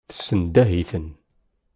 Tessendah-iten. 0.09 1.07